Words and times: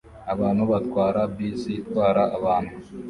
Abantu 0.33 0.63
batwara 0.71 1.19
bisi 1.35 1.71
itwara 1.81 2.23
abantu 2.37 2.73